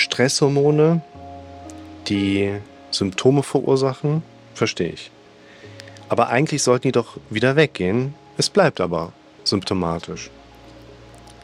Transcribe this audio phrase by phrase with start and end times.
[0.00, 1.02] Stresshormone,
[2.08, 2.58] die
[2.90, 4.22] Symptome verursachen,
[4.54, 5.10] verstehe ich.
[6.08, 8.14] Aber eigentlich sollten die doch wieder weggehen.
[8.38, 9.12] Es bleibt aber
[9.44, 10.30] symptomatisch.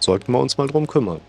[0.01, 1.21] Sollten wir uns mal drum kümmern.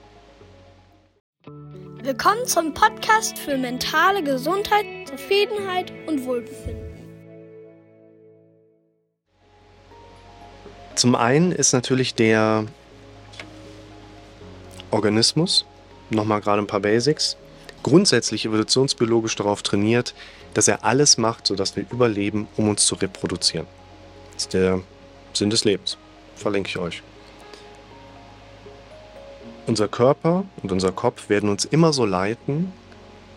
[2.02, 6.88] Willkommen zum Podcast für mentale Gesundheit, Zufriedenheit und Wohlbefinden.
[10.96, 12.66] Zum einen ist natürlich der
[14.92, 15.66] Organismus,
[16.10, 17.38] nochmal gerade ein paar Basics,
[17.84, 20.14] grundsätzlich evolutionsbiologisch darauf trainiert,
[20.54, 23.68] dass er alles macht, sodass wir überleben, um uns zu reproduzieren.
[24.34, 24.82] Das ist der
[25.34, 25.98] Sinn des Lebens.
[26.36, 27.04] Verlinke ich euch.
[29.68, 32.72] Unser Körper und unser Kopf werden uns immer so leiten,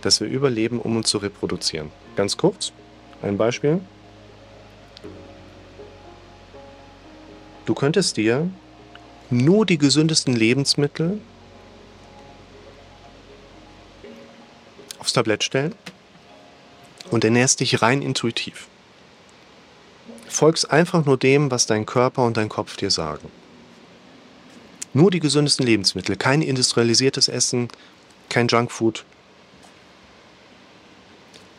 [0.00, 1.90] dass wir überleben, um uns zu reproduzieren.
[2.16, 2.72] Ganz kurz,
[3.22, 3.80] ein Beispiel.
[7.66, 8.48] Du könntest dir
[9.28, 11.20] nur die gesündesten Lebensmittel
[15.10, 15.74] aufs Tablett stellen
[17.10, 18.68] und ernährst dich rein intuitiv.
[20.28, 23.28] Folgst einfach nur dem, was dein Körper und dein Kopf dir sagen.
[24.92, 27.68] Nur die gesündesten Lebensmittel, kein industrialisiertes Essen,
[28.28, 29.04] kein Junkfood.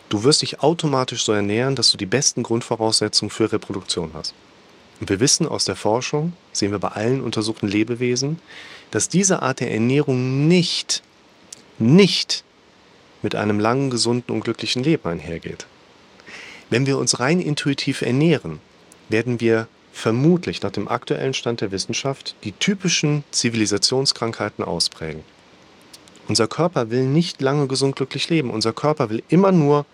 [0.08, 4.34] Du wirst dich automatisch so ernähren, dass du die besten Grundvoraussetzungen für Reproduktion hast.
[5.00, 8.40] Und wir wissen aus der Forschung, sehen wir bei allen untersuchten Lebewesen,
[8.92, 11.02] dass diese Art der Ernährung nicht,
[11.80, 12.44] nicht
[13.22, 15.66] mit einem langen, gesunden und glücklichen Leben einhergeht.
[16.70, 18.59] Wenn wir uns rein intuitiv ernähren,
[19.09, 25.24] werden wir vermutlich nach dem aktuellen Stand der Wissenschaft die typischen Zivilisationskrankheiten ausprägen.
[26.28, 28.52] Unser Körper will nicht lange gesund glücklich leben.
[28.52, 29.86] Unser Körper will immer nur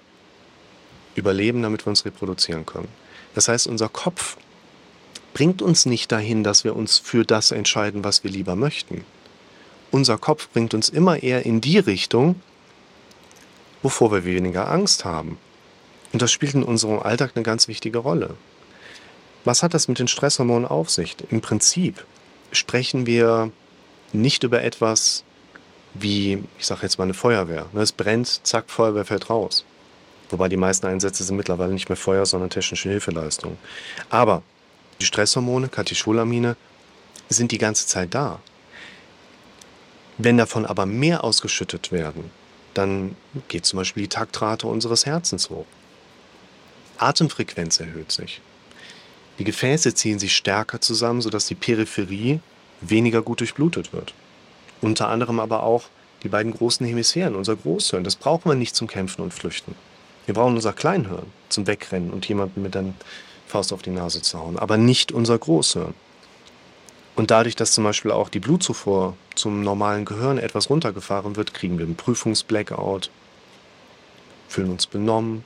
[1.16, 2.90] überleben, damit wir uns reproduzieren können.
[3.34, 4.38] Das heißt, unser Kopf
[5.34, 9.04] bringt uns nicht dahin, dass wir uns für das entscheiden, was wir lieber möchten.
[9.90, 12.42] Unser Kopf bringt uns immer eher in die Richtung,
[13.84, 15.38] wovor wir weniger Angst haben.
[16.14, 18.36] Und das spielt in unserem Alltag eine ganz wichtige Rolle.
[19.46, 21.16] Was hat das mit den Stresshormonen auf sich?
[21.30, 22.06] Im Prinzip
[22.52, 23.52] sprechen wir
[24.14, 25.24] nicht über etwas
[25.94, 27.68] wie, ich sage jetzt mal eine Feuerwehr.
[27.74, 29.66] Ne, es brennt, zack, Feuerwehr fällt raus.
[30.30, 33.58] Wobei die meisten Einsätze sind mittlerweile nicht mehr Feuer, sondern technische Hilfeleistung.
[34.10, 34.44] Aber
[35.00, 36.56] die Stresshormone, Katecholamine,
[37.30, 38.40] sind die ganze Zeit da.
[40.18, 42.32] Wenn davon aber mehr ausgeschüttet werden,
[42.78, 43.16] dann
[43.48, 45.66] geht zum Beispiel die Taktrate unseres Herzens hoch.
[46.98, 48.42] Atemfrequenz erhöht sich.
[49.40, 52.40] Die Gefäße ziehen sich stärker zusammen, sodass die Peripherie
[52.82, 54.14] weniger gut durchblutet wird.
[54.82, 55.86] Unter anderem aber auch
[56.24, 58.04] die beiden großen Hemisphären, unser Großhirn.
[58.04, 59.76] Das brauchen wir nicht zum Kämpfen und Flüchten.
[60.26, 62.86] Wir brauchen unser Kleinhirn zum Wegrennen und jemanden mit der
[63.48, 65.94] Faust auf die Nase zu hauen, aber nicht unser Großhirn.
[67.18, 71.80] Und dadurch, dass zum Beispiel auch die Blutzufuhr zum normalen Gehirn etwas runtergefahren wird, kriegen
[71.80, 73.10] wir einen Prüfungsblackout,
[74.48, 75.44] fühlen uns benommen,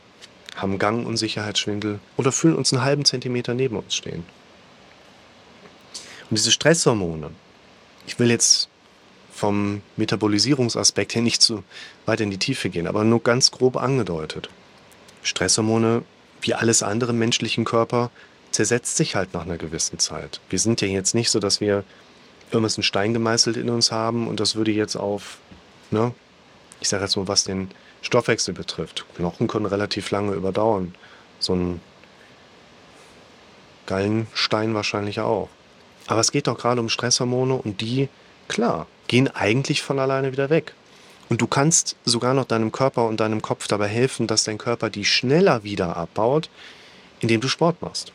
[0.53, 4.25] haben Gangunsicherheitsschwindel oder fühlen uns einen halben Zentimeter neben uns stehen.
[6.29, 7.31] Und diese Stresshormone,
[8.05, 8.67] ich will jetzt
[9.33, 11.63] vom Metabolisierungsaspekt her nicht zu
[12.05, 14.49] weit in die Tiefe gehen, aber nur ganz grob angedeutet.
[15.23, 16.03] Stresshormone,
[16.41, 18.11] wie alles andere im menschlichen Körper,
[18.61, 20.39] zersetzt sich halt nach einer gewissen Zeit.
[20.51, 21.83] Wir sind ja jetzt nicht so, dass wir
[22.51, 25.39] irgendwas in Stein gemeißelt in uns haben und das würde jetzt auf,
[25.89, 26.13] ne,
[26.79, 27.71] ich sage jetzt mal, was den
[28.03, 29.03] Stoffwechsel betrifft.
[29.15, 30.93] Knochen können relativ lange überdauern.
[31.39, 31.81] So ein
[33.87, 35.49] Gallenstein wahrscheinlich auch.
[36.05, 38.09] Aber es geht doch gerade um Stresshormone und die,
[38.47, 40.75] klar, gehen eigentlich von alleine wieder weg.
[41.29, 44.91] Und du kannst sogar noch deinem Körper und deinem Kopf dabei helfen, dass dein Körper
[44.91, 46.51] die schneller wieder abbaut,
[47.21, 48.13] indem du Sport machst.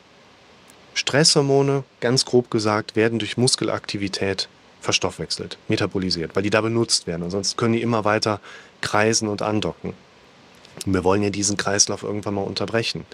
[0.97, 4.49] Stresshormone, ganz grob gesagt, werden durch Muskelaktivität
[4.81, 7.25] verstoffwechselt, metabolisiert, weil die da benutzt werden.
[7.25, 8.41] Ansonsten können die immer weiter
[8.81, 9.93] kreisen und andocken.
[10.87, 13.05] Und wir wollen ja diesen Kreislauf irgendwann mal unterbrechen.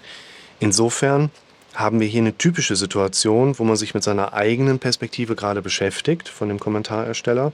[0.61, 1.29] Insofern
[1.73, 6.29] haben wir hier eine typische Situation, wo man sich mit seiner eigenen Perspektive gerade beschäftigt,
[6.29, 7.51] von dem Kommentarersteller,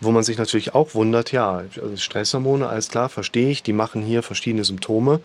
[0.00, 4.02] wo man sich natürlich auch wundert, ja, also Stresshormone, alles klar, verstehe ich, die machen
[4.02, 5.20] hier verschiedene Symptome,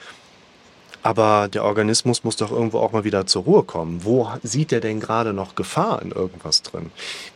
[1.06, 4.04] aber der Organismus muss doch irgendwo auch mal wieder zur Ruhe kommen.
[4.04, 6.90] Wo sieht er denn gerade noch Gefahr in irgendwas drin?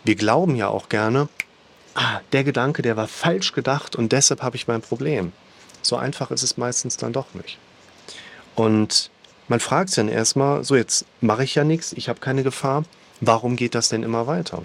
[0.04, 1.30] Wir glauben ja auch gerne,
[1.94, 5.34] ah, der Gedanke, der war falsch gedacht und deshalb habe ich mein Problem.
[5.84, 7.60] So einfach ist es meistens dann doch nicht.
[8.56, 9.12] Und
[9.50, 12.86] man fragt sich dann erstmal, so jetzt mache ich ja nichts, ich habe keine Gefahr,
[13.22, 14.64] warum geht das denn immer weiter?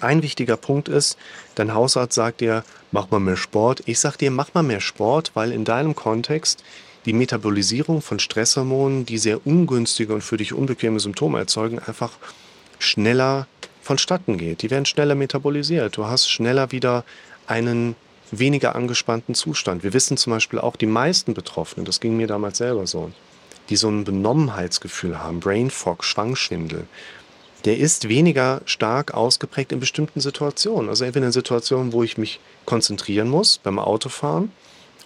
[0.00, 1.16] Ein wichtiger Punkt ist,
[1.54, 3.84] dein Hausarzt sagt dir, mach mal mehr Sport.
[3.86, 6.64] Ich sage dir, mach mal mehr Sport, weil in deinem Kontext
[7.04, 12.12] die Metabolisierung von Stresshormonen, die sehr ungünstige und für dich unbequeme Symptome erzeugen, einfach
[12.78, 13.46] schneller
[13.82, 14.62] vonstatten geht.
[14.62, 15.96] Die werden schneller metabolisiert.
[15.96, 17.04] Du hast schneller wieder
[17.46, 17.96] einen
[18.30, 19.82] weniger angespannten Zustand.
[19.82, 23.10] Wir wissen zum Beispiel auch, die meisten Betroffenen, das ging mir damals selber so,
[23.68, 26.86] die so ein Benommenheitsgefühl haben, Brain Fog, Schwangschwindel,
[27.64, 30.88] der ist weniger stark ausgeprägt in bestimmten Situationen.
[30.88, 34.50] Also entweder in Situationen, wo ich mich konzentrieren muss beim Autofahren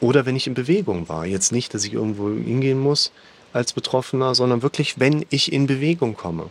[0.01, 1.27] oder wenn ich in Bewegung war.
[1.27, 3.13] Jetzt nicht, dass ich irgendwo hingehen muss
[3.53, 6.51] als Betroffener, sondern wirklich, wenn ich in Bewegung komme.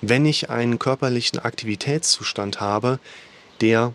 [0.00, 2.98] Wenn ich einen körperlichen Aktivitätszustand habe,
[3.60, 3.92] der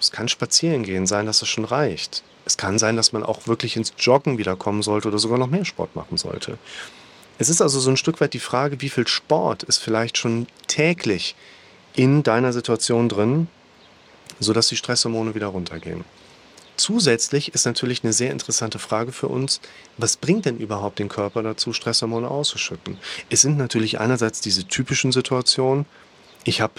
[0.00, 2.22] es kann spazieren gehen sein, dass es schon reicht.
[2.44, 5.64] Es kann sein, dass man auch wirklich ins Joggen wiederkommen sollte oder sogar noch mehr
[5.64, 6.58] Sport machen sollte.
[7.38, 10.46] Es ist also so ein Stück weit die Frage, wie viel Sport ist vielleicht schon
[10.68, 11.34] täglich
[11.94, 13.48] in deiner Situation drin,
[14.38, 16.04] sodass die Stresshormone wieder runtergehen.
[16.76, 19.60] Zusätzlich ist natürlich eine sehr interessante Frage für uns,
[19.96, 22.98] was bringt denn überhaupt den Körper dazu, Stresshormone auszuschütten?
[23.30, 25.86] Es sind natürlich einerseits diese typischen Situationen,
[26.44, 26.74] ich habe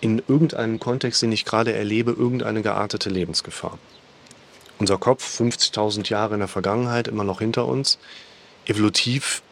[0.00, 3.78] in irgendeinem Kontext, den ich gerade erlebe, irgendeine geartete Lebensgefahr.
[4.78, 7.98] Unser Kopf, 50.000 Jahre in der Vergangenheit, immer noch hinter uns.
[8.66, 9.42] Evolutiv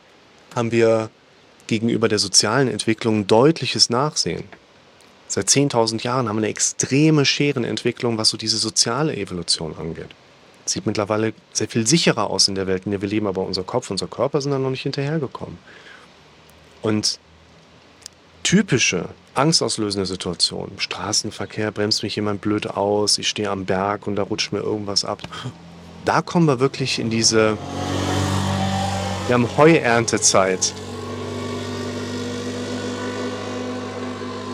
[0.55, 1.11] haben wir
[1.67, 4.45] gegenüber der sozialen Entwicklung deutliches Nachsehen.
[5.31, 10.09] Seit 10.000 Jahren haben wir eine extreme Scherenentwicklung, was so diese soziale Evolution angeht.
[10.65, 13.63] Sieht mittlerweile sehr viel sicherer aus in der Welt, in der wir leben, aber unser
[13.63, 15.57] Kopf, unser Körper sind da noch nicht hinterhergekommen.
[16.83, 17.21] Und
[18.43, 20.73] typische angstauslösende Situation.
[20.73, 24.59] Im Straßenverkehr bremst mich jemand blöd aus, ich stehe am Berg und da rutscht mir
[24.59, 25.23] irgendwas ab.
[26.05, 27.57] Da kommen wir wirklich in diese.
[29.29, 30.75] Wir haben Heuerntezeit.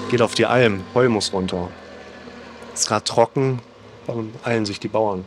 [0.08, 1.68] Geht auf die Alm, Heu muss runter.
[2.72, 3.60] Ist gerade trocken,
[4.06, 5.24] dann eilen sich die Bauern.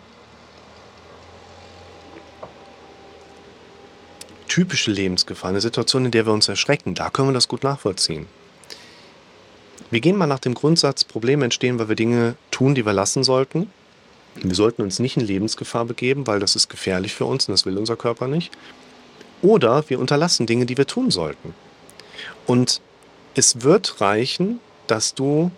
[4.47, 8.27] Typische Lebensgefahr, eine Situation, in der wir uns erschrecken, da können wir das gut nachvollziehen.
[9.91, 13.23] Wir gehen mal nach dem Grundsatz, Probleme entstehen, weil wir Dinge tun, die wir lassen
[13.23, 13.69] sollten.
[14.35, 17.65] Wir sollten uns nicht in Lebensgefahr begeben, weil das ist gefährlich für uns und das
[17.65, 18.51] will unser Körper nicht.
[19.41, 21.53] Oder wir unterlassen Dinge, die wir tun sollten.
[22.45, 22.81] Und
[23.35, 25.51] es wird reichen, dass du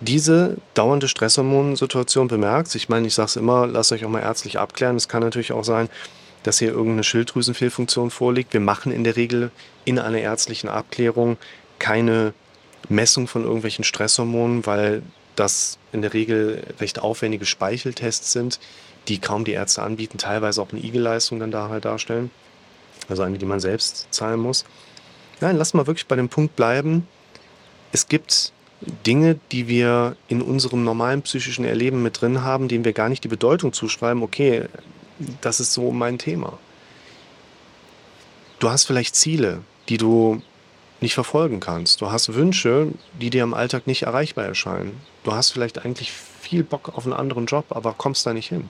[0.00, 2.74] diese dauernde Stresshormonsituation bemerkst.
[2.76, 4.96] Ich meine, ich sage es immer, lasst euch auch mal ärztlich abklären.
[4.96, 5.88] Es kann natürlich auch sein,
[6.42, 8.52] dass hier irgendeine Schilddrüsenfehlfunktion vorliegt.
[8.52, 9.50] Wir machen in der Regel
[9.84, 11.38] in einer ärztlichen Abklärung
[11.78, 12.34] keine
[12.88, 15.02] Messung von irgendwelchen Stresshormonen, weil
[15.34, 18.60] das in der Regel recht aufwendige Speicheltests sind,
[19.08, 22.30] die kaum die Ärzte anbieten, teilweise auch eine IG-Leistung dann da halt darstellen.
[23.08, 24.64] Also eine, die man selbst zahlen muss.
[25.40, 27.06] Nein, lass mal wirklich bei dem Punkt bleiben.
[27.92, 32.92] Es gibt Dinge, die wir in unserem normalen psychischen Erleben mit drin haben, denen wir
[32.92, 34.66] gar nicht die Bedeutung zuschreiben, okay,
[35.40, 36.58] das ist so mein Thema.
[38.58, 40.42] Du hast vielleicht Ziele, die du
[41.00, 42.00] nicht verfolgen kannst.
[42.00, 42.88] Du hast Wünsche,
[43.20, 45.00] die dir im Alltag nicht erreichbar erscheinen.
[45.24, 48.68] Du hast vielleicht eigentlich viel Bock auf einen anderen Job, aber kommst da nicht hin.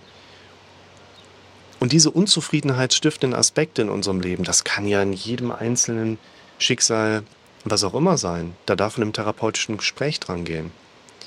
[1.79, 6.19] Und diese unzufriedenheitsstiftenden Aspekte in unserem Leben, das kann ja in jedem einzelnen
[6.59, 7.23] Schicksal,
[7.71, 8.55] was auch immer sein.
[8.67, 10.71] Da darf man im therapeutischen Gespräch dran gehen.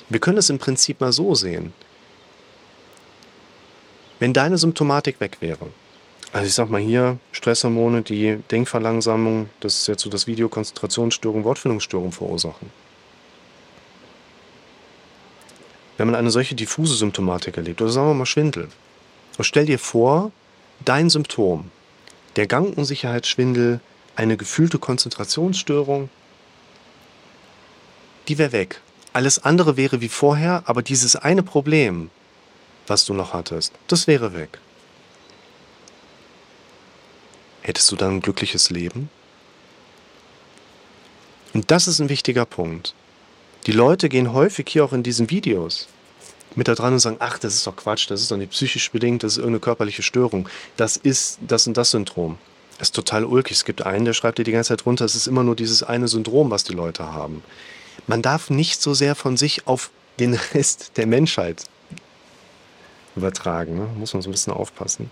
[0.08, 1.72] Wir können es im Prinzip mal so sehen.
[4.18, 5.68] Wenn deine Symptomatik weg wäre,
[6.32, 11.44] also ich sag mal hier, Stresshormone, die Denkverlangsamung, das ist jetzt so das Video, Konzentrationsstörung,
[11.44, 12.70] Wortfindungsstörung verursachen.
[15.96, 18.68] Wenn man eine solche diffuse Symptomatik erlebt, oder sagen wir mal Schwindel,
[19.38, 20.30] und stell dir vor,
[20.84, 21.70] dein Symptom,
[22.36, 23.80] der Gangunsicherheitsschwindel,
[24.14, 26.10] eine gefühlte Konzentrationsstörung,
[28.30, 28.80] die wäre weg.
[29.12, 32.10] Alles andere wäre wie vorher, aber dieses eine Problem,
[32.86, 34.58] was du noch hattest, das wäre weg.
[37.62, 39.10] Hättest du dann ein glückliches Leben?
[41.52, 42.94] Und das ist ein wichtiger Punkt.
[43.66, 45.88] Die Leute gehen häufig hier auch in diesen Videos
[46.54, 48.90] mit da dran und sagen, ach, das ist doch Quatsch, das ist doch nicht psychisch
[48.90, 50.48] bedingt, das ist irgendeine körperliche Störung.
[50.76, 52.38] Das ist das und das Syndrom.
[52.78, 53.56] Das ist total ulkig.
[53.56, 55.82] Es gibt einen, der schreibt dir die ganze Zeit runter, es ist immer nur dieses
[55.82, 57.42] eine Syndrom, was die Leute haben.
[58.06, 61.64] Man darf nicht so sehr von sich auf den Rest der Menschheit
[63.16, 63.76] übertragen.
[63.76, 63.88] Ne?
[63.96, 65.10] Muss man so ein bisschen aufpassen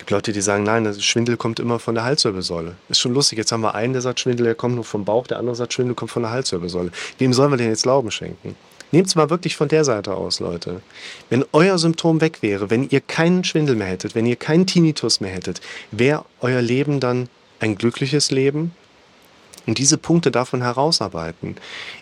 [0.00, 2.74] gibt Leute, die sagen, nein, das Schwindel kommt immer von der Halswirbelsäule.
[2.88, 3.36] Ist schon lustig.
[3.38, 5.74] Jetzt haben wir einen, der sagt, Schwindel, der kommt nur vom Bauch, der andere sagt,
[5.74, 6.90] Schwindel kommt von der Halswirbelsäule.
[7.18, 8.56] Wem sollen wir denn jetzt Glauben schenken?
[8.92, 10.80] Nehmt es mal wirklich von der Seite aus, Leute.
[11.28, 15.20] Wenn euer Symptom weg wäre, wenn ihr keinen Schwindel mehr hättet, wenn ihr keinen Tinnitus
[15.20, 17.28] mehr hättet, wäre euer Leben dann
[17.60, 18.72] ein glückliches Leben?
[19.66, 21.56] Und diese Punkte man herausarbeiten.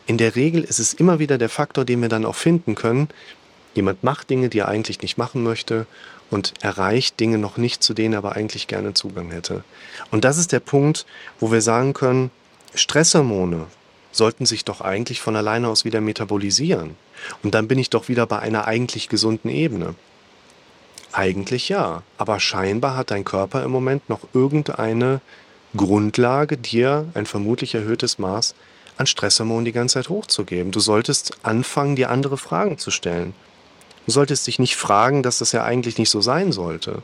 [0.07, 3.09] In der Regel ist es immer wieder der Faktor, den wir dann auch finden können.
[3.75, 5.87] Jemand macht Dinge, die er eigentlich nicht machen möchte
[6.31, 9.65] und erreicht Dinge noch nicht, zu denen er aber eigentlich gerne Zugang hätte.
[10.11, 11.07] Und das ist der Punkt,
[11.41, 12.31] wo wir sagen können,
[12.75, 13.67] Stresshormone
[14.13, 16.97] sollten sich doch eigentlich von alleine aus wieder metabolisieren.
[17.43, 19.95] Und dann bin ich doch wieder bei einer eigentlich gesunden Ebene.
[21.13, 25.21] Eigentlich ja, aber scheinbar hat dein Körper im Moment noch irgendeine
[25.77, 28.55] Grundlage, dir ein vermutlich erhöhtes Maß
[28.97, 30.73] an Stresshormonen die ganze Zeit hochzugeben.
[30.73, 33.35] Du solltest anfangen, dir andere Fragen zu stellen.
[34.07, 37.03] Du solltest dich nicht fragen, dass das ja eigentlich nicht so sein sollte,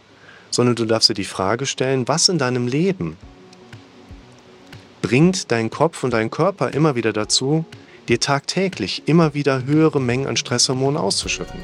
[0.50, 3.16] sondern du darfst dir die Frage stellen, was in deinem Leben
[5.04, 7.66] bringt dein Kopf und dein Körper immer wieder dazu,
[8.08, 11.60] dir tagtäglich immer wieder höhere Mengen an Stresshormonen auszuschütten.